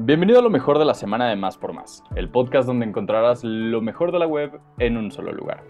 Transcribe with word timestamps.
Bienvenido 0.00 0.38
a 0.38 0.42
lo 0.42 0.50
mejor 0.50 0.78
de 0.78 0.84
la 0.84 0.94
semana 0.94 1.28
de 1.28 1.34
Más 1.34 1.58
por 1.58 1.72
Más, 1.72 2.04
el 2.14 2.30
podcast 2.30 2.68
donde 2.68 2.86
encontrarás 2.86 3.42
lo 3.42 3.80
mejor 3.80 4.12
de 4.12 4.20
la 4.20 4.28
web 4.28 4.60
en 4.78 4.96
un 4.96 5.10
solo 5.10 5.32
lugar. 5.32 5.64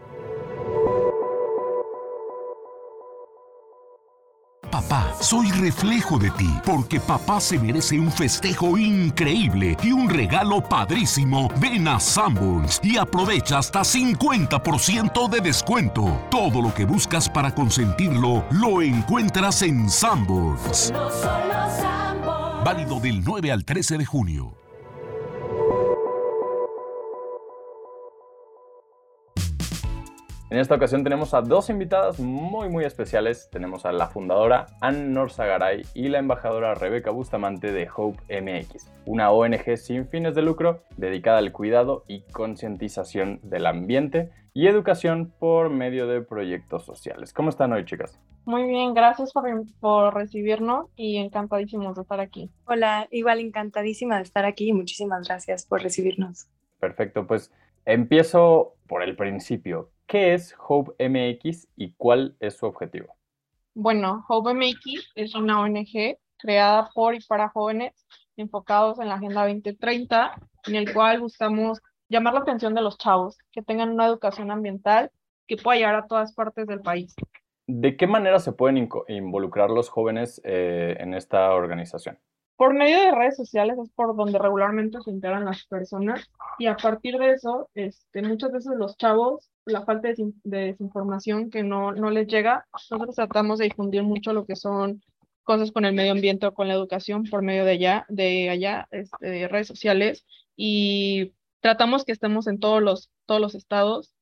Papá, 4.70 5.14
soy 5.18 5.50
reflejo 5.52 6.18
de 6.18 6.30
ti, 6.32 6.50
porque 6.66 7.00
papá 7.00 7.40
se 7.40 7.58
merece 7.58 7.98
un 7.98 8.12
festejo 8.12 8.76
increíble 8.76 9.78
y 9.82 9.92
un 9.92 10.10
regalo 10.10 10.60
padrísimo. 10.60 11.48
Ven 11.58 11.88
a 11.88 11.98
Sanborns 11.98 12.80
y 12.82 12.98
aprovecha 12.98 13.58
hasta 13.58 13.80
50% 13.80 15.26
de 15.30 15.40
descuento. 15.40 16.20
Todo 16.30 16.60
lo 16.60 16.74
que 16.74 16.84
buscas 16.84 17.30
para 17.30 17.54
consentirlo 17.54 18.44
lo 18.50 18.82
encuentras 18.82 19.62
en 19.62 19.88
Sanborns. 19.88 20.92
Válido 22.64 23.00
del 23.00 23.22
9 23.24 23.52
al 23.52 23.64
13 23.64 23.98
de 23.98 24.04
junio. 24.04 24.54
En 30.50 30.58
esta 30.58 30.74
ocasión 30.74 31.04
tenemos 31.04 31.34
a 31.34 31.42
dos 31.42 31.68
invitadas 31.68 32.18
muy 32.20 32.68
muy 32.68 32.84
especiales. 32.84 33.48
Tenemos 33.52 33.84
a 33.84 33.92
la 33.92 34.08
fundadora 34.08 34.66
Ann 34.80 35.12
Norzagaray 35.12 35.82
y 35.94 36.08
la 36.08 36.18
embajadora 36.18 36.74
Rebeca 36.74 37.10
Bustamante 37.10 37.70
de 37.70 37.88
Hope 37.94 38.40
MX, 38.40 38.90
una 39.06 39.30
ONG 39.30 39.76
sin 39.76 40.08
fines 40.08 40.34
de 40.34 40.42
lucro 40.42 40.82
dedicada 40.96 41.38
al 41.38 41.52
cuidado 41.52 42.04
y 42.08 42.22
concientización 42.22 43.40
del 43.42 43.66
ambiente 43.66 44.30
y 44.54 44.66
educación 44.66 45.32
por 45.38 45.70
medio 45.70 46.06
de 46.06 46.22
proyectos 46.22 46.84
sociales. 46.84 47.32
¿Cómo 47.32 47.50
están 47.50 47.72
hoy, 47.72 47.84
chicas? 47.84 48.18
Muy 48.48 48.66
bien, 48.66 48.94
gracias 48.94 49.34
por, 49.34 49.44
por 49.78 50.14
recibirnos 50.14 50.86
y 50.96 51.18
encantadísimos 51.18 51.94
de 51.96 52.00
estar 52.00 52.18
aquí. 52.18 52.50
Hola, 52.64 53.06
igual 53.10 53.40
encantadísima 53.40 54.16
de 54.16 54.22
estar 54.22 54.46
aquí 54.46 54.70
y 54.70 54.72
muchísimas 54.72 55.28
gracias 55.28 55.66
por 55.66 55.82
recibirnos. 55.82 56.48
Perfecto, 56.80 57.26
pues 57.26 57.52
empiezo 57.84 58.72
por 58.86 59.02
el 59.02 59.16
principio. 59.16 59.90
¿Qué 60.06 60.32
es 60.32 60.56
Hope 60.66 60.92
MX 61.10 61.68
y 61.76 61.92
cuál 61.92 62.36
es 62.40 62.56
su 62.56 62.64
objetivo? 62.64 63.14
Bueno, 63.74 64.24
Hope 64.26 64.54
MX 64.54 65.12
es 65.14 65.34
una 65.34 65.60
ONG 65.60 66.16
creada 66.38 66.88
por 66.94 67.14
y 67.14 67.20
para 67.20 67.50
jóvenes 67.50 68.06
enfocados 68.38 68.98
en 68.98 69.08
la 69.08 69.16
Agenda 69.16 69.42
2030, 69.42 70.40
en 70.68 70.74
el 70.74 70.94
cual 70.94 71.20
buscamos 71.20 71.82
llamar 72.08 72.32
la 72.32 72.40
atención 72.40 72.74
de 72.74 72.80
los 72.80 72.96
chavos, 72.96 73.36
que 73.52 73.60
tengan 73.60 73.90
una 73.90 74.06
educación 74.06 74.50
ambiental 74.50 75.10
que 75.46 75.58
pueda 75.58 75.76
llegar 75.76 75.96
a 75.96 76.06
todas 76.06 76.32
partes 76.34 76.66
del 76.66 76.80
país. 76.80 77.14
¿De 77.70 77.98
qué 77.98 78.06
manera 78.06 78.38
se 78.38 78.52
pueden 78.52 78.88
involucrar 79.08 79.68
los 79.68 79.90
jóvenes 79.90 80.40
eh, 80.42 80.96
en 81.00 81.12
esta 81.12 81.52
organización? 81.52 82.18
Por 82.56 82.72
medio 82.72 82.98
de 82.98 83.14
redes 83.14 83.36
sociales 83.36 83.76
es 83.78 83.90
por 83.90 84.16
donde 84.16 84.38
regularmente 84.38 84.98
se 85.02 85.10
integran 85.10 85.44
las 85.44 85.66
personas 85.66 86.30
y 86.58 86.64
a 86.64 86.78
partir 86.78 87.18
de 87.18 87.32
eso, 87.32 87.68
este, 87.74 88.22
muchas 88.22 88.52
veces 88.52 88.72
los 88.78 88.96
chavos, 88.96 89.50
la 89.66 89.84
falta 89.84 90.08
de, 90.08 90.32
desinformación 90.44 91.50
que 91.50 91.62
no, 91.62 91.92
no 91.92 92.10
les 92.10 92.26
llega, 92.26 92.66
nosotros 92.72 93.14
tratamos 93.14 93.58
de 93.58 93.66
difundir 93.66 94.02
mucho 94.02 94.32
lo 94.32 94.46
que 94.46 94.56
son 94.56 95.02
cosas 95.44 95.70
con 95.70 95.84
el 95.84 95.92
medio 95.94 96.12
ambiente 96.12 96.46
o 96.46 96.54
con 96.54 96.68
la 96.68 96.74
educación 96.74 97.24
por 97.24 97.42
medio 97.42 97.66
de 97.66 97.72
allá, 97.72 98.06
de 98.08 98.48
allá, 98.48 98.88
este, 98.92 99.46
redes 99.46 99.66
sociales 99.66 100.24
y 100.56 101.34
tratamos 101.60 102.06
que 102.06 102.12
estemos 102.12 102.46
en 102.46 102.60
todos 102.60 102.82
los, 102.82 103.10
todos 103.26 103.42
los 103.42 103.54
estados, 103.54 104.14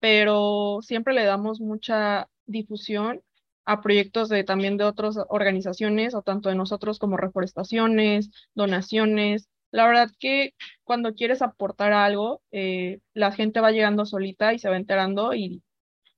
pero 0.00 0.80
siempre 0.82 1.14
le 1.14 1.24
damos 1.24 1.62
mucha 1.62 2.28
difusión 2.50 3.22
a 3.64 3.80
proyectos 3.80 4.28
de 4.28 4.44
también 4.44 4.76
de 4.76 4.84
otras 4.84 5.16
organizaciones 5.28 6.14
o 6.14 6.22
tanto 6.22 6.48
de 6.48 6.54
nosotros 6.54 6.98
como 6.98 7.16
reforestaciones, 7.16 8.30
donaciones. 8.54 9.48
La 9.70 9.86
verdad 9.86 10.10
que 10.18 10.54
cuando 10.82 11.14
quieres 11.14 11.42
aportar 11.42 11.92
algo, 11.92 12.42
eh, 12.50 12.98
la 13.14 13.32
gente 13.32 13.60
va 13.60 13.70
llegando 13.70 14.06
solita 14.06 14.52
y 14.52 14.58
se 14.58 14.68
va 14.68 14.76
enterando 14.76 15.34
y, 15.34 15.62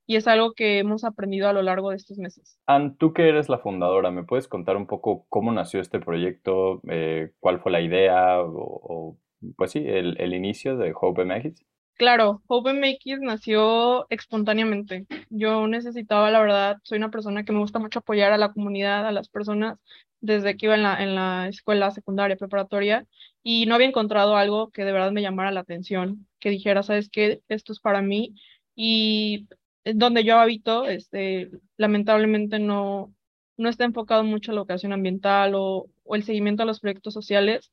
y 0.06 0.16
es 0.16 0.26
algo 0.26 0.54
que 0.54 0.78
hemos 0.78 1.04
aprendido 1.04 1.48
a 1.48 1.52
lo 1.52 1.62
largo 1.62 1.90
de 1.90 1.96
estos 1.96 2.16
meses. 2.18 2.58
Ann, 2.66 2.96
tú 2.96 3.12
que 3.12 3.28
eres 3.28 3.48
la 3.48 3.58
fundadora, 3.58 4.10
¿me 4.10 4.24
puedes 4.24 4.48
contar 4.48 4.76
un 4.76 4.86
poco 4.86 5.26
cómo 5.28 5.52
nació 5.52 5.80
este 5.80 6.00
proyecto? 6.00 6.80
Eh, 6.88 7.32
¿Cuál 7.38 7.60
fue 7.60 7.72
la 7.72 7.82
idea 7.82 8.40
o, 8.40 9.18
pues 9.56 9.72
sí, 9.72 9.80
el, 9.86 10.16
el, 10.20 10.34
inicio 10.34 10.76
de 10.76 10.94
Hope 10.98 11.24
MX? 11.24 11.64
Claro, 12.02 12.42
Hope 12.48 12.70
MX 12.70 13.20
nació 13.20 14.08
espontáneamente. 14.10 15.06
Yo 15.30 15.68
necesitaba, 15.68 16.32
la 16.32 16.40
verdad, 16.40 16.78
soy 16.82 16.98
una 16.98 17.12
persona 17.12 17.44
que 17.44 17.52
me 17.52 17.60
gusta 17.60 17.78
mucho 17.78 18.00
apoyar 18.00 18.32
a 18.32 18.38
la 18.38 18.52
comunidad, 18.52 19.06
a 19.06 19.12
las 19.12 19.28
personas, 19.28 19.78
desde 20.20 20.56
que 20.56 20.66
iba 20.66 20.74
en 20.74 20.82
la, 20.82 21.00
en 21.00 21.14
la 21.14 21.46
escuela 21.48 21.92
secundaria, 21.92 22.36
preparatoria, 22.36 23.06
y 23.44 23.66
no 23.66 23.76
había 23.76 23.86
encontrado 23.86 24.34
algo 24.36 24.72
que 24.72 24.84
de 24.84 24.90
verdad 24.92 25.12
me 25.12 25.22
llamara 25.22 25.52
la 25.52 25.60
atención, 25.60 26.26
que 26.40 26.50
dijera, 26.50 26.82
¿sabes 26.82 27.08
qué? 27.08 27.40
Esto 27.48 27.72
es 27.72 27.78
para 27.78 28.02
mí. 28.02 28.34
Y 28.74 29.46
donde 29.84 30.24
yo 30.24 30.38
habito, 30.40 30.86
este, 30.86 31.50
lamentablemente 31.76 32.58
no, 32.58 33.14
no 33.56 33.68
está 33.68 33.84
enfocado 33.84 34.24
mucho 34.24 34.50
la 34.50 34.58
educación 34.58 34.92
ambiental 34.92 35.54
o, 35.54 35.88
o 36.02 36.16
el 36.16 36.24
seguimiento 36.24 36.64
a 36.64 36.66
los 36.66 36.80
proyectos 36.80 37.14
sociales. 37.14 37.70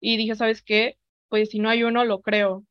Y 0.00 0.18
dije, 0.18 0.34
¿sabes 0.34 0.60
qué? 0.62 0.98
Pues 1.30 1.48
si 1.50 1.60
no 1.60 1.70
hay 1.70 1.82
uno, 1.82 2.04
lo 2.04 2.20
creo 2.20 2.64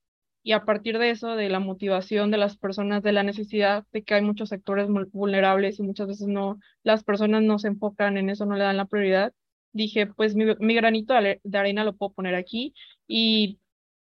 y 0.43 0.53
a 0.53 0.63
partir 0.65 0.97
de 0.99 1.11
eso, 1.11 1.35
de 1.35 1.49
la 1.49 1.59
motivación 1.59 2.31
de 2.31 2.37
las 2.37 2.57
personas, 2.57 3.03
de 3.03 3.11
la 3.11 3.23
necesidad 3.23 3.85
de 3.91 4.03
que 4.03 4.13
hay 4.15 4.21
muchos 4.21 4.49
sectores 4.49 4.87
vulnerables 5.11 5.79
y 5.79 5.83
muchas 5.83 6.07
veces 6.07 6.27
no, 6.27 6.59
las 6.83 7.03
personas 7.03 7.43
no 7.43 7.59
se 7.59 7.67
enfocan 7.69 8.17
en 8.17 8.29
eso, 8.29 8.45
no 8.45 8.55
le 8.55 8.63
dan 8.63 8.77
la 8.77 8.85
prioridad, 8.85 9.33
dije, 9.73 10.07
pues 10.07 10.35
mi, 10.35 10.73
granito 10.75 11.13
de 11.13 11.57
arena 11.57 11.83
lo 11.83 11.95
puedo 11.95 12.13
poner 12.13 12.35
aquí 12.35 12.73
y 13.07 13.59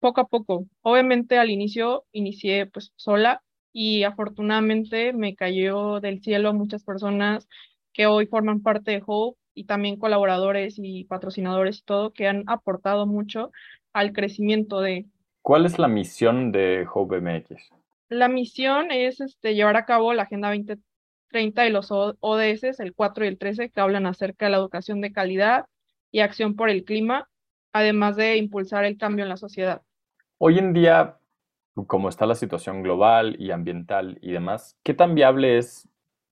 poco 0.00 0.20
a 0.22 0.28
poco, 0.28 0.66
obviamente 0.82 1.38
al 1.38 1.50
inicio 1.50 2.04
inicié 2.12 2.66
pues 2.66 2.92
sola 2.96 3.42
y 3.72 4.04
afortunadamente 4.04 5.12
me 5.12 5.34
cayó 5.34 6.00
del 6.00 6.22
cielo 6.22 6.54
muchas 6.54 6.84
personas 6.84 7.48
que 7.92 8.06
hoy 8.06 8.26
forman 8.26 8.62
parte 8.62 8.92
de 8.92 9.02
Hope 9.06 9.38
y 9.54 9.64
también 9.64 9.98
colaboradores 9.98 10.74
y 10.78 11.04
patrocinadores 11.04 11.78
y 11.78 11.82
todo 11.82 12.12
que 12.12 12.28
han 12.28 12.44
aportado 12.46 13.06
mucho 13.06 13.50
al 13.92 14.12
crecimiento 14.12 14.80
de, 14.80 15.06
¿Cuál 15.44 15.66
es 15.66 15.78
la 15.78 15.88
misión 15.88 16.53
de 16.53 16.87
Hope 16.91 17.21
MX? 17.21 17.71
La 18.09 18.28
misión 18.28 18.91
es 18.91 19.21
este, 19.21 19.55
llevar 19.55 19.77
a 19.77 19.84
cabo 19.84 20.15
la 20.15 20.22
Agenda 20.22 20.49
2030 20.49 21.66
y 21.66 21.71
los 21.71 21.88
ODS, 21.91 22.81
el 22.81 22.94
4 22.94 23.27
y 23.27 23.28
el 23.28 23.37
13, 23.37 23.69
que 23.69 23.78
hablan 23.78 24.06
acerca 24.06 24.47
de 24.47 24.53
la 24.53 24.56
educación 24.56 25.03
de 25.03 25.12
calidad 25.12 25.66
y 26.10 26.21
acción 26.21 26.56
por 26.56 26.71
el 26.71 26.87
clima, 26.87 27.28
además 27.75 28.16
de 28.16 28.38
impulsar 28.38 28.87
el 28.87 28.97
cambio 28.97 29.27
en 29.27 29.28
la 29.28 29.37
sociedad. 29.37 29.83
Hoy 30.38 30.59
en 30.59 30.72
día, 30.72 31.19
como 31.75 32.09
está 32.09 32.25
la 32.25 32.37
situación 32.37 32.83
global 32.83 33.37
y 33.38 33.50
ambiental 33.50 34.16
y 34.22 34.33
demás, 34.33 34.78
¿qué 34.83 34.94
tan 34.94 35.15
viable 35.15 35.59
es 35.59 35.87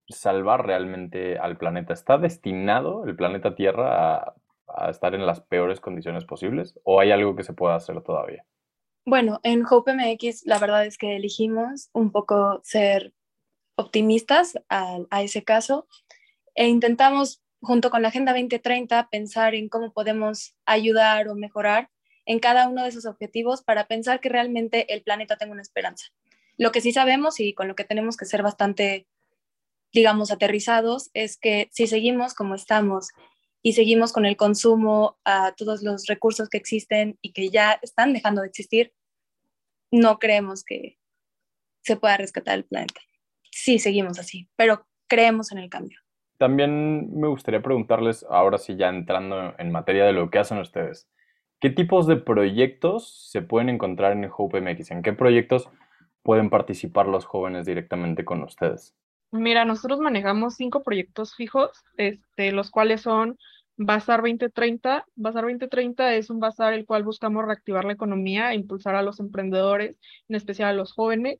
salvar 0.08 0.66
realmente 0.66 1.36
al 1.36 1.58
planeta? 1.58 1.92
¿Está 1.92 2.16
destinado 2.16 3.04
el 3.04 3.14
planeta 3.14 3.54
Tierra 3.54 4.14
a, 4.14 4.34
a 4.68 4.88
estar 4.88 5.14
en 5.14 5.26
las 5.26 5.42
peores 5.42 5.80
condiciones 5.80 6.24
posibles 6.24 6.80
o 6.84 6.98
hay 6.98 7.10
algo 7.10 7.36
que 7.36 7.42
se 7.42 7.52
pueda 7.52 7.74
hacer 7.74 8.00
todavía? 8.00 8.46
Bueno, 9.04 9.40
en 9.42 9.64
Hope 9.68 9.94
MX 9.94 10.46
la 10.46 10.58
verdad 10.58 10.86
es 10.86 10.96
que 10.96 11.16
elegimos 11.16 11.90
un 11.92 12.12
poco 12.12 12.60
ser 12.62 13.12
optimistas 13.74 14.58
a, 14.68 14.98
a, 15.10 15.22
ese 15.22 15.42
caso 15.42 15.88
e 16.54 16.68
intentamos 16.68 17.42
junto 17.60 17.90
con 17.90 18.02
la 18.02 18.08
Agenda 18.08 18.32
2030 18.32 19.08
pensar 19.10 19.54
en 19.54 19.68
cómo 19.68 19.92
podemos 19.92 20.54
ayudar 20.66 21.28
o 21.28 21.34
mejorar 21.34 21.90
en 22.26 22.38
cada 22.38 22.68
uno 22.68 22.82
de 22.82 22.90
esos 22.90 23.06
objetivos 23.06 23.62
para 23.62 23.86
pensar 23.86 24.20
que 24.20 24.28
realmente 24.28 24.92
el 24.92 25.02
planeta 25.02 25.36
tenga 25.36 25.52
una 25.52 25.62
esperanza. 25.62 26.06
Lo 26.56 26.70
que 26.70 26.80
sí 26.80 26.92
sabemos 26.92 27.40
y 27.40 27.54
con 27.54 27.68
lo 27.68 27.74
que 27.74 27.84
tenemos 27.84 28.16
que 28.16 28.24
ser 28.24 28.42
bastante, 28.42 29.06
digamos, 29.92 30.30
aterrizados 30.30 31.10
es 31.14 31.36
que 31.36 31.68
si 31.72 31.86
seguimos 31.86 32.34
como 32.34 32.54
estamos 32.54 33.08
y 33.62 33.74
seguimos 33.74 34.12
con 34.12 34.26
el 34.26 34.36
consumo 34.36 35.18
a 35.24 35.52
todos 35.56 35.82
los 35.82 36.06
recursos 36.06 36.48
que 36.48 36.58
existen 36.58 37.18
y 37.22 37.32
que 37.32 37.48
ya 37.48 37.78
están 37.82 38.12
dejando 38.12 38.42
de 38.42 38.48
existir, 38.48 38.92
no 39.90 40.18
creemos 40.18 40.64
que 40.64 40.98
se 41.82 41.96
pueda 41.96 42.16
rescatar 42.16 42.58
el 42.58 42.64
planeta. 42.64 43.00
Sí, 43.50 43.78
seguimos 43.78 44.18
así, 44.18 44.48
pero 44.56 44.86
creemos 45.06 45.52
en 45.52 45.58
el 45.58 45.70
cambio. 45.70 45.98
También 46.38 47.16
me 47.18 47.28
gustaría 47.28 47.62
preguntarles, 47.62 48.26
ahora 48.28 48.58
sí 48.58 48.76
ya 48.76 48.88
entrando 48.88 49.54
en 49.58 49.70
materia 49.70 50.04
de 50.04 50.12
lo 50.12 50.30
que 50.30 50.38
hacen 50.38 50.58
ustedes, 50.58 51.08
¿qué 51.60 51.70
tipos 51.70 52.08
de 52.08 52.16
proyectos 52.16 53.28
se 53.30 53.42
pueden 53.42 53.68
encontrar 53.68 54.12
en 54.12 54.28
Hope 54.36 54.60
MX? 54.60 54.90
¿En 54.90 55.02
qué 55.02 55.12
proyectos 55.12 55.68
pueden 56.22 56.50
participar 56.50 57.06
los 57.06 57.26
jóvenes 57.26 57.66
directamente 57.66 58.24
con 58.24 58.42
ustedes? 58.42 58.96
Mira, 59.30 59.64
nosotros 59.64 60.00
manejamos 60.00 60.56
cinco 60.56 60.82
proyectos 60.82 61.34
fijos, 61.34 61.70
este, 61.96 62.52
los 62.52 62.70
cuales 62.70 63.02
son 63.02 63.38
Bazar 63.86 64.20
2030. 64.20 65.04
Bazar 65.14 65.44
2030 65.44 66.14
es 66.14 66.30
un 66.30 66.40
bazar 66.40 66.72
el 66.74 66.86
cual 66.86 67.04
buscamos 67.04 67.44
reactivar 67.44 67.84
la 67.84 67.92
economía 67.92 68.52
e 68.52 68.56
impulsar 68.56 68.94
a 68.94 69.02
los 69.02 69.20
emprendedores, 69.20 69.96
en 70.28 70.36
especial 70.36 70.70
a 70.70 70.74
los 70.74 70.92
jóvenes. 70.92 71.38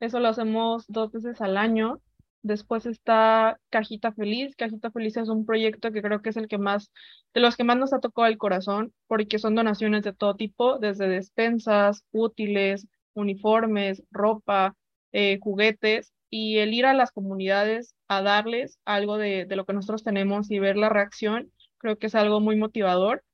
Eso 0.00 0.20
lo 0.20 0.28
hacemos 0.28 0.84
dos 0.88 1.12
veces 1.12 1.40
al 1.40 1.56
año 1.56 2.00
Después 2.46 2.86
está 2.86 3.58
Cajita 3.70 4.12
Feliz. 4.12 4.54
Cajita 4.54 4.92
Feliz 4.92 5.16
es 5.16 5.28
un 5.28 5.44
proyecto 5.44 5.90
que 5.90 6.00
creo 6.00 6.22
que 6.22 6.30
es 6.30 6.36
el 6.36 6.46
que 6.46 6.58
más, 6.58 6.92
de 7.34 7.40
los 7.40 7.56
que 7.56 7.64
más 7.64 7.76
nos 7.76 7.92
ha 7.92 7.98
tocado 7.98 8.28
el 8.28 8.38
corazón, 8.38 8.92
porque 9.08 9.40
son 9.40 9.56
donaciones 9.56 10.04
de 10.04 10.12
todo 10.12 10.36
tipo, 10.36 10.78
desde 10.78 11.08
despensas, 11.08 12.04
útiles, 12.12 12.86
uniformes, 13.14 14.04
ropa, 14.12 14.76
eh, 15.10 15.38
juguetes, 15.40 16.12
y 16.30 16.58
el 16.58 16.72
ir 16.72 16.86
a 16.86 16.94
las 16.94 17.10
comunidades 17.10 17.96
a 18.06 18.22
darles 18.22 18.78
algo 18.84 19.18
de, 19.18 19.44
de 19.46 19.56
lo 19.56 19.64
que 19.66 19.72
nosotros 19.72 20.04
tenemos 20.04 20.48
y 20.48 20.60
ver 20.60 20.76
la 20.76 20.88
reacción, 20.88 21.50
creo 21.78 21.98
que 21.98 22.06
es 22.08 22.14
algo 22.14 22.40
muy 22.40 22.56
motivador. 22.56 23.24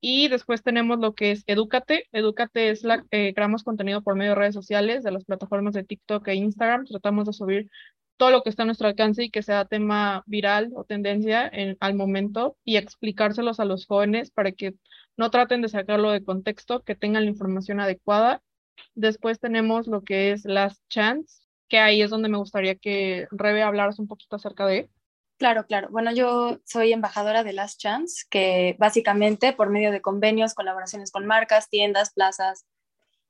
Y 0.00 0.28
después 0.28 0.62
tenemos 0.62 0.98
lo 1.00 1.14
que 1.14 1.32
es 1.32 1.44
Edúcate. 1.46 2.06
Edúcate 2.12 2.70
es 2.70 2.84
la, 2.84 3.04
eh, 3.10 3.32
creamos 3.34 3.64
contenido 3.64 4.02
por 4.02 4.14
medio 4.14 4.32
de 4.32 4.36
redes 4.36 4.54
sociales, 4.54 5.02
de 5.02 5.10
las 5.12 5.24
plataformas 5.24 5.74
de 5.74 5.84
TikTok 5.84 6.28
e 6.28 6.34
Instagram. 6.34 6.84
Tratamos 6.86 7.26
de 7.26 7.32
subir 7.32 7.70
todo 8.16 8.30
lo 8.30 8.42
que 8.42 8.50
está 8.50 8.62
a 8.62 8.66
nuestro 8.66 8.88
alcance 8.88 9.24
y 9.24 9.30
que 9.30 9.42
sea 9.42 9.64
tema 9.64 10.22
viral 10.26 10.70
o 10.74 10.84
tendencia 10.84 11.48
en, 11.52 11.76
al 11.80 11.94
momento 11.94 12.56
y 12.64 12.76
explicárselos 12.76 13.60
a 13.60 13.64
los 13.64 13.86
jóvenes 13.86 14.30
para 14.30 14.52
que 14.52 14.74
no 15.16 15.30
traten 15.30 15.62
de 15.62 15.68
sacarlo 15.68 16.10
de 16.10 16.24
contexto, 16.24 16.82
que 16.82 16.94
tengan 16.94 17.24
la 17.24 17.30
información 17.30 17.80
adecuada. 17.80 18.42
Después 18.94 19.40
tenemos 19.40 19.86
lo 19.86 20.02
que 20.02 20.32
es 20.32 20.44
Last 20.44 20.82
Chance, 20.88 21.42
que 21.68 21.78
ahí 21.78 22.02
es 22.02 22.10
donde 22.10 22.28
me 22.28 22.38
gustaría 22.38 22.76
que 22.76 23.26
Rebe 23.30 23.62
hablaras 23.62 23.98
un 23.98 24.08
poquito 24.08 24.36
acerca 24.36 24.66
de. 24.66 24.90
Claro, 25.40 25.66
claro. 25.66 25.88
Bueno, 25.90 26.12
yo 26.12 26.60
soy 26.64 26.92
embajadora 26.94 27.44
de 27.44 27.52
Last 27.52 27.78
Chance, 27.78 28.24
que 28.30 28.74
básicamente 28.78 29.52
por 29.52 29.68
medio 29.68 29.92
de 29.92 30.00
convenios, 30.00 30.54
colaboraciones 30.54 31.10
con 31.10 31.26
marcas, 31.26 31.68
tiendas, 31.68 32.10
plazas 32.14 32.64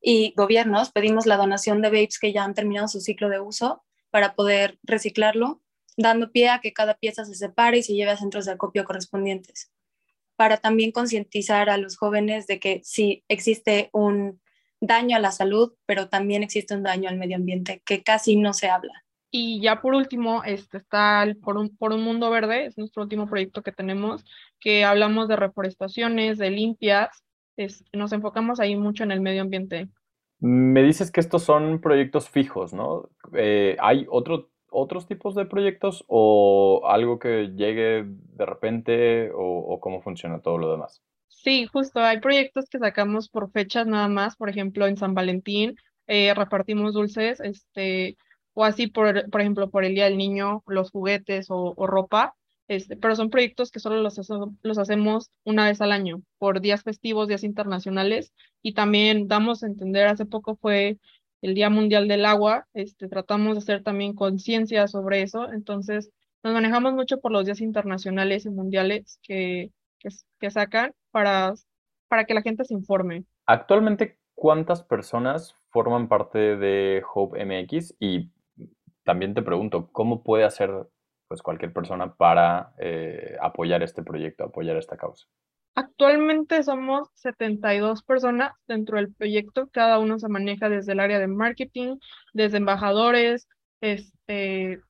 y 0.00 0.34
gobiernos, 0.36 0.92
pedimos 0.92 1.26
la 1.26 1.36
donación 1.36 1.82
de 1.82 1.90
vapes 1.90 2.18
que 2.20 2.32
ya 2.32 2.44
han 2.44 2.54
terminado 2.54 2.88
su 2.88 3.00
ciclo 3.00 3.28
de 3.30 3.40
uso 3.40 3.84
para 4.10 4.34
poder 4.34 4.78
reciclarlo, 4.84 5.62
dando 5.96 6.32
pie 6.32 6.50
a 6.50 6.60
que 6.60 6.72
cada 6.72 6.94
pieza 6.94 7.24
se 7.24 7.34
separe 7.34 7.78
y 7.78 7.82
se 7.84 7.94
lleve 7.94 8.12
a 8.12 8.18
centros 8.18 8.46
de 8.46 8.52
acopio 8.52 8.84
correspondientes, 8.84 9.72
para 10.36 10.58
también 10.58 10.92
concientizar 10.92 11.70
a 11.70 11.78
los 11.78 11.96
jóvenes 11.96 12.46
de 12.46 12.60
que 12.60 12.82
sí 12.84 13.24
existe 13.28 13.90
un 13.92 14.40
daño 14.80 15.16
a 15.16 15.20
la 15.20 15.32
salud, 15.32 15.74
pero 15.86 16.08
también 16.08 16.42
existe 16.44 16.74
un 16.74 16.84
daño 16.84 17.08
al 17.08 17.18
medio 17.18 17.36
ambiente 17.36 17.82
que 17.86 18.02
casi 18.04 18.36
no 18.36 18.54
se 18.54 18.68
habla. 18.68 19.05
Y 19.30 19.60
ya 19.60 19.80
por 19.80 19.94
último, 19.94 20.44
este 20.44 20.78
está 20.78 21.22
el 21.22 21.36
por, 21.36 21.56
un, 21.56 21.76
por 21.76 21.92
un 21.92 22.02
mundo 22.02 22.30
verde, 22.30 22.66
es 22.66 22.78
nuestro 22.78 23.02
último 23.02 23.28
proyecto 23.28 23.62
que 23.62 23.72
tenemos, 23.72 24.24
que 24.60 24.84
hablamos 24.84 25.28
de 25.28 25.36
reforestaciones, 25.36 26.38
de 26.38 26.50
limpias, 26.50 27.24
es, 27.56 27.84
nos 27.92 28.12
enfocamos 28.12 28.60
ahí 28.60 28.76
mucho 28.76 29.04
en 29.04 29.10
el 29.10 29.20
medio 29.20 29.42
ambiente. 29.42 29.88
Me 30.38 30.82
dices 30.82 31.10
que 31.10 31.20
estos 31.20 31.42
son 31.42 31.80
proyectos 31.80 32.28
fijos, 32.28 32.72
¿no? 32.72 33.08
Eh, 33.34 33.76
¿Hay 33.80 34.06
otro, 34.10 34.50
otros 34.70 35.06
tipos 35.06 35.34
de 35.34 35.46
proyectos 35.46 36.04
o 36.06 36.82
algo 36.86 37.18
que 37.18 37.52
llegue 37.56 38.04
de 38.06 38.46
repente 38.46 39.30
o, 39.32 39.40
o 39.40 39.80
cómo 39.80 40.02
funciona 40.02 40.40
todo 40.40 40.58
lo 40.58 40.70
demás? 40.70 41.02
Sí, 41.28 41.66
justo, 41.66 42.00
hay 42.00 42.20
proyectos 42.20 42.68
que 42.68 42.78
sacamos 42.78 43.28
por 43.28 43.50
fechas 43.50 43.86
nada 43.86 44.08
más, 44.08 44.36
por 44.36 44.48
ejemplo, 44.48 44.86
en 44.86 44.96
San 44.96 45.14
Valentín 45.14 45.76
eh, 46.06 46.34
repartimos 46.34 46.94
dulces, 46.94 47.40
este, 47.40 48.16
o 48.56 48.64
así, 48.64 48.86
por, 48.86 49.28
por 49.28 49.42
ejemplo, 49.42 49.68
por 49.68 49.84
el 49.84 49.94
Día 49.94 50.04
del 50.04 50.16
Niño, 50.16 50.62
los 50.66 50.90
juguetes 50.90 51.48
o, 51.50 51.74
ropa, 51.86 52.34
este, 52.68 52.96
pero 52.96 53.14
son 53.14 53.28
proyectos 53.28 53.70
que 53.70 53.80
solo 53.80 53.96
los, 53.96 54.18
los 54.62 54.78
hacemos 54.78 55.30
una 55.44 55.66
vez 55.66 55.82
al 55.82 55.92
año, 55.92 56.22
por 56.38 56.62
días 56.62 56.82
festivos, 56.82 57.28
días 57.28 57.44
internacionales, 57.44 58.32
y 58.62 58.72
también 58.72 59.28
damos 59.28 59.62
a 59.62 59.66
entender, 59.66 60.06
hace 60.06 60.24
poco 60.24 60.56
fue 60.56 60.96
el 61.42 61.54
Día 61.54 61.68
Mundial 61.68 62.08
del 62.08 62.24
Agua, 62.24 62.66
este, 62.72 63.08
tratamos 63.08 63.56
de 63.56 63.58
hacer 63.58 63.82
también 63.82 64.14
conciencia 64.14 64.88
sobre 64.88 65.20
eso, 65.20 65.52
entonces 65.52 66.10
nos 66.42 66.54
manejamos 66.54 66.94
mucho 66.94 67.20
por 67.20 67.32
los 67.32 67.44
días 67.44 67.60
internacionales 67.60 68.46
y 68.46 68.50
mundiales 68.50 69.20
que, 69.22 69.70
que, 69.98 70.08
que 70.40 70.50
sacan 70.50 70.94
para, 71.10 71.52
para 72.08 72.24
que 72.24 72.32
la 72.32 72.40
gente 72.40 72.64
se 72.64 72.72
informe. 72.72 73.24
Actualmente, 73.44 74.18
¿cuántas 74.34 74.82
personas 74.82 75.54
forman 75.68 76.08
parte 76.08 76.56
de 76.56 77.02
Hope 77.14 77.44
MX? 77.44 77.96
Y 78.00 78.30
también 79.06 79.34
te 79.34 79.42
pregunto, 79.42 79.88
¿cómo 79.92 80.22
puede 80.24 80.44
hacer 80.44 80.70
pues, 81.28 81.40
cualquier 81.40 81.72
persona 81.72 82.14
para 82.16 82.74
eh, 82.78 83.36
apoyar 83.40 83.82
este 83.84 84.02
proyecto, 84.02 84.44
apoyar 84.44 84.76
esta 84.76 84.96
causa? 84.96 85.26
Actualmente 85.76 86.62
somos 86.64 87.08
72 87.14 88.02
personas 88.02 88.52
dentro 88.66 88.96
del 88.96 89.14
proyecto, 89.14 89.68
cada 89.72 90.00
uno 90.00 90.18
se 90.18 90.28
maneja 90.28 90.68
desde 90.68 90.92
el 90.92 91.00
área 91.00 91.20
de 91.20 91.28
marketing, 91.28 91.98
desde 92.32 92.56
embajadores, 92.56 93.46
este, 93.80 94.80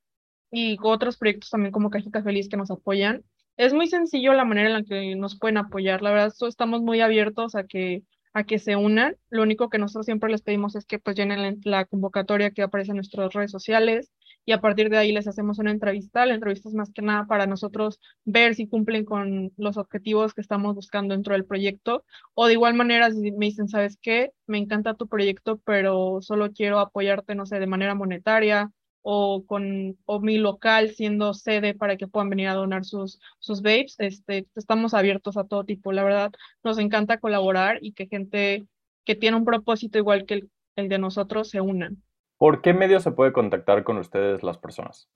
y 0.50 0.78
otros 0.82 1.18
proyectos 1.18 1.50
también 1.50 1.72
como 1.72 1.90
Cajita 1.90 2.22
Feliz 2.22 2.48
que 2.48 2.56
nos 2.56 2.70
apoyan. 2.70 3.22
Es 3.58 3.74
muy 3.74 3.86
sencillo 3.86 4.32
la 4.32 4.44
manera 4.44 4.68
en 4.68 4.74
la 4.74 4.84
que 4.84 5.14
nos 5.16 5.38
pueden 5.38 5.58
apoyar, 5.58 6.00
la 6.00 6.10
verdad 6.10 6.32
estamos 6.48 6.80
muy 6.80 7.00
abiertos 7.02 7.54
a 7.54 7.64
que, 7.64 8.02
a 8.37 8.44
que 8.44 8.59
se 8.59 8.77
unan. 8.77 9.17
Lo 9.31 9.43
único 9.43 9.71
que 9.71 9.79
nosotros 9.79 10.05
siempre 10.05 10.31
les 10.31 10.43
pedimos 10.43 10.77
es 10.77 10.85
que 10.85 10.99
pues 10.99 11.17
llenen 11.17 11.61
la, 11.65 11.87
convocatoria 11.87 12.50
que 12.50 12.61
aparece 12.61 12.91
en 12.91 12.97
nuestras 12.97 13.33
redes 13.33 13.50
sociales, 13.50 14.12
y 14.44 14.53
a 14.53 14.61
partir 14.61 14.91
de 14.91 14.99
ahí 14.99 15.11
les 15.11 15.27
hacemos 15.27 15.59
una 15.59 15.71
entrevista. 15.71 16.27
La 16.27 16.35
entrevista 16.35 16.69
es 16.69 16.75
más 16.75 16.93
que 16.93 17.00
nada 17.00 17.27
para 17.27 17.47
nosotros 17.47 17.99
ver 18.27 18.55
si 18.55 18.69
cumplen 18.69 19.06
con 19.06 19.53
los 19.56 19.79
objetivos 19.79 20.35
que 20.35 20.43
estamos 20.43 20.75
buscando 20.75 21.15
dentro 21.15 21.33
del 21.33 21.47
proyecto. 21.47 22.05
O 22.35 22.47
de 22.47 22.53
igual 22.53 22.75
manera, 22.75 23.11
si 23.11 23.33
me 23.33 23.47
dicen, 23.47 23.69
¿sabes 23.69 23.99
qué? 24.03 24.33
Me 24.47 24.59
encanta 24.59 24.94
tu 24.94 25.09
proyecto, 25.09 25.59
pero 25.65 26.21
solo 26.21 26.53
quiero 26.53 26.79
apoyarte, 26.79 27.35
no 27.35 27.47
sé, 27.47 27.59
de 27.59 27.67
manera 27.67 27.94
monetaria 27.94 28.71
o 29.08 29.47
con 29.47 29.97
o 30.05 30.19
mi 30.19 30.37
local 30.37 30.91
siendo 30.91 31.32
sede 31.32 31.75
para 31.75 31.97
que 31.97 32.08
puedan 32.08 32.29
venir 32.29 32.49
a 32.49 32.55
donar 32.55 32.85
sus, 32.85 33.20
sus 33.38 33.62
babes. 33.62 33.94
Este, 33.99 34.49
estamos 34.56 34.94
abiertos 34.94 35.37
a 35.37 35.44
todo 35.44 35.62
tipo. 35.62 35.93
La 35.93 36.03
verdad, 36.03 36.32
nos 36.64 36.76
encanta 36.79 37.20
colaborar 37.20 37.79
y 37.82 37.93
que 37.93 38.08
gente 38.08 38.67
que 39.05 39.14
tiene 39.14 39.37
un 39.37 39.44
propósito 39.44 39.97
igual 39.97 40.26
que 40.26 40.35
el, 40.35 40.50
el 40.75 40.88
de 40.88 40.99
nosotros 40.99 41.50
se 41.50 41.61
unan. 41.61 42.03
¿Por 42.37 42.62
qué 42.62 42.75
medio 42.75 42.99
se 42.99 43.12
puede 43.12 43.32
contactar 43.32 43.85
con 43.85 43.99
ustedes 43.99 44.43
las 44.43 44.58
personas? 44.58 45.09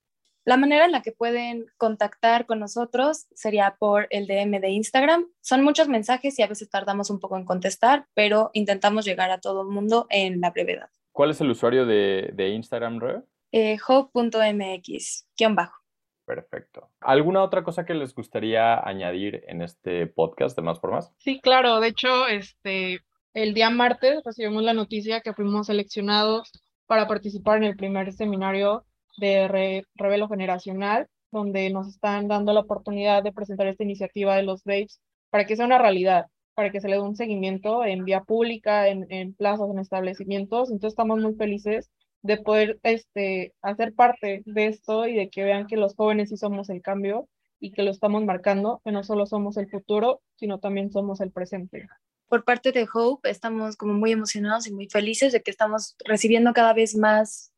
La 0.45 0.57
manera 0.57 0.85
en 0.85 0.93
la 0.93 1.03
que 1.03 1.11
pueden 1.11 1.67
contactar 1.77 2.47
con 2.47 2.61
nosotros 2.61 3.27
sería 3.35 3.75
por 3.77 4.07
el 4.11 4.29
DM 4.29 4.61
de 4.61 4.71
Instagram. 4.71 5.27
Son 5.41 5.65
muchos 5.65 5.89
mensajes 5.89 6.39
y 6.39 6.43
a 6.43 6.47
veces 6.47 6.71
tardamos 6.71 7.11
un 7.11 7.19
poco 7.19 7.37
en 7.37 7.45
contestar, 7.45 8.07
pero 8.15 8.51
intentamos 8.53 9.05
llegar 9.05 9.33
a 9.33 9.41
todo 9.41 9.63
el 9.63 9.69
mundo 9.69 10.07
en 10.11 10.41
la 10.41 10.53
brevedad. 10.53 10.91
¿Cuál 11.11 11.31
es 11.31 11.41
el 11.41 11.51
usuario 11.51 11.87
de, 11.87 12.31
de 12.35 12.51
Instagram, 12.51 13.01
Re? 13.01 13.23
Eh, 13.53 13.79
hope.mx, 13.87 15.27
guion 15.37 15.55
bajo. 15.55 15.81
Perfecto. 16.25 16.91
¿Alguna 17.01 17.43
otra 17.43 17.65
cosa 17.65 17.85
que 17.85 17.95
les 17.95 18.15
gustaría 18.15 18.79
añadir 18.79 19.43
en 19.49 19.63
este 19.63 20.07
podcast 20.07 20.55
de 20.55 20.63
Más 20.63 20.79
por 20.79 20.93
Más? 20.93 21.13
Sí, 21.19 21.41
claro. 21.41 21.81
De 21.81 21.89
hecho, 21.89 22.29
este, 22.29 23.01
el 23.35 23.53
día 23.53 23.69
martes 23.71 24.23
recibimos 24.25 24.63
la 24.63 24.73
noticia 24.73 25.23
que 25.23 25.35
fuimos 25.35 25.67
seleccionados 25.67 26.53
para 26.87 27.09
participar 27.09 27.59
en 27.59 27.65
el 27.65 27.77
primer 27.77 28.13
seminario 28.13 28.85
de 29.19 29.49
Re 29.49 29.85
Revelo 29.97 30.29
Generacional, 30.29 31.09
donde 31.33 31.69
nos 31.71 31.89
están 31.89 32.29
dando 32.29 32.53
la 32.53 32.61
oportunidad 32.61 33.25
de 33.25 33.33
presentar 33.33 33.67
esta 33.67 33.83
iniciativa 33.83 34.37
de 34.37 34.45
los 34.45 34.63
babes 34.63 35.01
para 35.31 35.47
que 35.47 35.57
sea 35.57 35.67
una 35.67 35.79
realidad, 35.79 36.27
para 36.55 36.71
que 36.71 36.81
se 36.81 36.89
le 36.89 36.95
dé 36.95 37.01
un 37.01 37.17
seguimiento 37.17 37.85
en 37.85 38.05
vía 38.05 38.23
pública, 38.23 38.87
en, 38.87 39.07
en 39.11 39.35
plazas, 39.35 39.69
en 39.69 39.81
establecimientos. 39.81 40.71
Entonces 40.71 40.93
estamos 40.93 41.19
muy 41.19 41.35
felices 41.35 41.91
de 42.23 42.37
poder 42.37 42.79
este, 42.83 43.55
hacer 43.63 43.95
parte 43.95 44.43
de 44.47 44.67
esto 44.67 45.07
y 45.07 45.15
de 45.15 45.31
que 45.31 45.45
vean 45.45 45.67
que 45.67 45.77
los 45.77 45.95
jóvenes 45.95 46.29
sí 46.31 46.37
somos 46.37 46.69
el 46.71 46.83
cambio 46.83 47.29
y 47.59 47.73
que 47.73 47.83
lo 47.83 47.91
estamos 47.91 48.25
marcando, 48.25 48.81
que 48.85 48.93
no 48.93 49.03
solo 49.05 49.27
somos 49.27 49.57
el 49.57 49.69
futuro, 49.69 50.23
sino 50.37 50.61
también 50.61 50.91
somos 50.91 51.21
el 51.21 51.31
presente 51.31 51.89
por 52.31 52.45
parte 52.45 52.71
de 52.71 52.89
Hope 52.91 53.29
estamos 53.29 53.77
como 53.77 53.93
muy 53.93 54.13
emocionados 54.13 54.69
y 54.69 54.73
muy 54.73 54.89
felices 54.89 55.33
de 55.33 55.43
que 55.43 55.51
estamos 55.51 55.97
recibiendo 56.05 56.53
cada 56.53 56.73
vez 56.73 56.95
más 56.95 57.53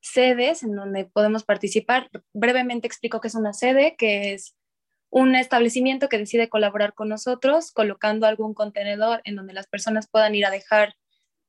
sedes 0.00 0.62
en 0.62 0.74
donde 0.74 1.04
podemos 1.04 1.44
participar. 1.44 2.10
Brevemente 2.32 2.86
explico 2.86 3.20
qué 3.20 3.28
es 3.28 3.34
una 3.34 3.52
sede, 3.52 3.96
que 3.96 4.32
es 4.32 4.56
un 5.10 5.36
establecimiento 5.36 6.08
que 6.08 6.16
decide 6.16 6.48
colaborar 6.48 6.94
con 6.94 7.10
nosotros 7.10 7.70
colocando 7.70 8.26
algún 8.26 8.54
contenedor 8.54 9.20
en 9.24 9.36
donde 9.36 9.52
las 9.52 9.66
personas 9.66 10.08
puedan 10.08 10.34
ir 10.34 10.46
a 10.46 10.50
dejar 10.50 10.94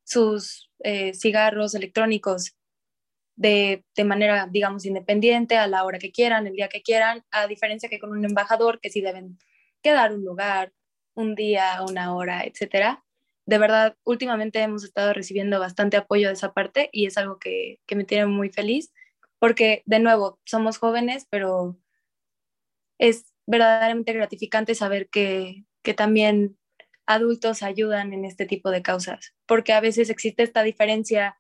sus 0.06 0.72
eh, 0.80 1.14
cigarros 1.14 1.76
electrónicos 1.76 2.56
de, 3.36 3.84
de, 3.96 4.04
manera, 4.06 4.48
digamos, 4.50 4.86
independiente 4.86 5.58
a 5.58 5.68
la 5.68 5.84
hora 5.84 6.00
que 6.00 6.12
quieran, 6.12 6.48
el 6.48 6.54
día 6.54 6.70
que 6.70 6.82
quieran, 6.82 7.26
a 7.32 7.48
diferencia 7.48 7.90
que 7.90 8.00
con 8.00 8.12
un 8.12 8.24
embajador 8.24 8.80
que 8.80 8.90
sí 8.90 9.02
deben 9.02 9.38
quedar 9.82 10.14
un 10.14 10.24
lugar, 10.24 10.72
un 11.16 11.36
día, 11.36 11.82
una 11.88 12.16
hora, 12.16 12.46
etcétera. 12.46 13.04
De 13.46 13.58
verdad, 13.58 13.98
últimamente 14.06 14.60
hemos 14.60 14.84
estado 14.84 15.14
recibiendo 15.14 15.60
bastante 15.60 15.98
apoyo 15.98 16.28
de 16.28 16.34
esa 16.34 16.54
parte 16.54 16.90
y 16.92 17.08
es 17.08 17.18
algo 17.18 17.38
que, 17.40 17.80
que 17.86 17.96
me 17.96 18.06
tiene 18.06 18.26
muy 18.26 18.50
feliz 18.50 18.92
porque, 19.40 19.84
de 19.86 20.00
nuevo, 20.00 20.40
somos 20.46 20.78
jóvenes, 20.78 21.28
pero 21.30 21.78
es 22.98 23.26
verdaderamente 23.46 24.14
gratificante 24.14 24.76
saber 24.76 25.10
que, 25.10 25.66
que 25.84 25.94
también 25.94 26.58
adultos 27.06 27.64
ayudan 27.64 28.14
en 28.14 28.26
este 28.26 28.46
tipo 28.46 28.72
de 28.72 28.82
causas, 28.82 29.34
porque 29.46 29.74
a 29.74 29.82
veces 29.82 30.10
existe 30.10 30.44
esta 30.44 30.64
diferencia 30.64 31.38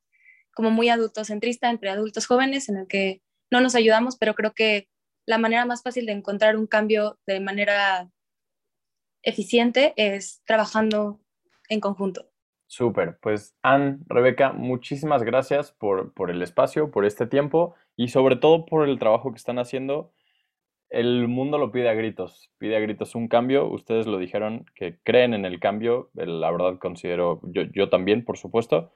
como 0.54 0.72
muy 0.72 0.90
adultocentrista 0.90 1.70
entre 1.70 1.90
adultos 1.90 2.28
jóvenes 2.28 2.70
en 2.70 2.78
el 2.78 2.88
que 2.88 3.22
no 3.52 3.62
nos 3.62 3.76
ayudamos, 3.76 4.18
pero 4.18 4.34
creo 4.36 4.54
que 4.54 4.88
la 5.26 5.38
manera 5.38 5.66
más 5.66 5.84
fácil 5.84 6.06
de 6.06 6.14
encontrar 6.14 6.56
un 6.56 6.68
cambio 6.68 7.20
de 7.26 7.40
manera 7.40 8.10
eficiente 9.24 9.94
es 9.98 10.42
trabajando 10.46 11.20
en 11.68 11.80
conjunto. 11.80 12.32
Súper, 12.68 13.18
pues 13.22 13.56
Anne, 13.62 14.00
Rebeca, 14.08 14.52
muchísimas 14.52 15.24
gracias 15.24 15.72
por, 15.72 16.14
por 16.14 16.32
el 16.32 16.42
espacio, 16.42 16.90
por 16.92 17.06
este 17.06 17.28
tiempo 17.28 17.76
y 17.96 18.08
sobre 18.08 18.38
todo 18.38 18.66
por 18.66 18.88
el 18.88 18.98
trabajo 18.98 19.32
que 19.32 19.38
están 19.38 19.60
haciendo. 19.60 20.14
El 20.96 21.28
mundo 21.28 21.58
lo 21.58 21.74
pide 21.74 21.90
a 21.90 21.94
gritos, 21.94 22.50
pide 22.58 22.78
a 22.78 22.80
gritos 22.80 23.16
un 23.16 23.28
cambio. 23.28 23.68
Ustedes 23.68 24.08
lo 24.08 24.18
dijeron 24.18 24.66
que 24.76 24.98
creen 25.04 25.34
en 25.34 25.44
el 25.44 25.60
cambio, 25.60 26.10
la 26.14 26.50
verdad 26.50 26.80
considero, 26.80 27.42
yo, 27.44 27.64
yo 27.64 27.90
también, 27.90 28.24
por 28.24 28.38
supuesto, 28.38 28.94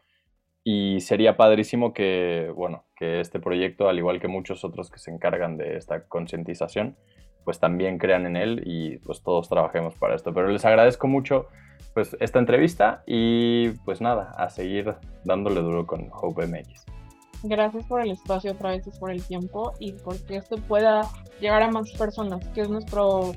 y 0.64 1.02
sería 1.02 1.36
padrísimo 1.36 1.92
que, 1.92 2.54
bueno, 2.56 2.86
que 2.96 3.20
este 3.20 3.42
proyecto, 3.42 3.90
al 3.90 3.98
igual 3.98 4.22
que 4.22 4.30
muchos 4.30 4.64
otros 4.64 4.90
que 4.90 4.98
se 4.98 5.12
encargan 5.12 5.58
de 5.58 5.76
esta 5.76 6.08
concientización, 6.08 6.96
pues 7.44 7.60
también 7.60 7.98
crean 7.98 8.26
en 8.26 8.38
él 8.38 8.62
y 8.66 9.00
pues 9.00 9.22
todos 9.22 9.50
trabajemos 9.50 9.96
para 9.96 10.16
esto. 10.16 10.34
Pero 10.34 10.48
les 10.48 10.64
agradezco 10.64 11.06
mucho 11.10 11.48
pues 11.94 12.16
esta 12.22 12.40
entrevista 12.40 13.04
y 13.08 13.72
pues 13.84 14.00
nada, 14.00 14.32
a 14.38 14.50
seguir 14.50 14.96
dándole 15.26 15.60
duro 15.60 15.86
con 15.86 16.08
Hope 16.14 16.48
MX. 16.48 16.99
Gracias 17.44 17.86
por 17.86 18.02
el 18.02 18.12
espacio 18.12 18.52
otra 18.52 18.72
vez 18.72 18.84
por 19.00 19.12
el 19.12 19.24
tiempo 19.24 19.74
y 19.80 19.94
porque 19.94 20.38
esto 20.38 20.58
pueda 20.58 21.10
llegar 21.40 21.62
a 21.62 21.72
más 21.72 21.92
personas, 21.92 22.46
que 22.50 22.62
es 22.62 22.70
nuestro, 22.70 23.32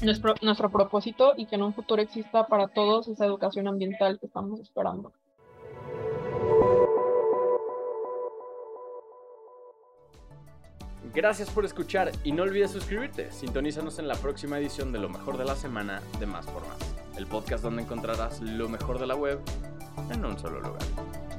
nuestro, 0.00 0.34
nuestro 0.40 0.70
propósito 0.70 1.34
y 1.36 1.46
que 1.46 1.56
en 1.56 1.62
un 1.62 1.74
futuro 1.74 2.00
exista 2.00 2.46
para 2.46 2.68
todos 2.68 3.08
esa 3.08 3.26
educación 3.26 3.68
ambiental 3.68 4.18
que 4.18 4.26
estamos 4.26 4.58
esperando. 4.60 5.12
Gracias 11.14 11.50
por 11.50 11.66
escuchar 11.66 12.10
y 12.24 12.32
no 12.32 12.44
olvides 12.44 12.70
suscribirte. 12.70 13.30
Sintonízanos 13.30 13.98
en 13.98 14.08
la 14.08 14.14
próxima 14.14 14.58
edición 14.58 14.92
de 14.92 14.98
Lo 14.98 15.10
mejor 15.10 15.36
de 15.36 15.44
la 15.44 15.56
semana 15.56 16.00
de 16.18 16.24
Más 16.24 16.46
por 16.46 16.66
Más, 16.66 16.78
el 17.18 17.26
podcast 17.26 17.62
donde 17.62 17.82
encontrarás 17.82 18.40
lo 18.40 18.66
mejor 18.70 18.98
de 18.98 19.06
la 19.06 19.14
web 19.14 19.38
en 20.10 20.24
un 20.24 20.38
solo 20.38 20.60
lugar. 20.60 21.31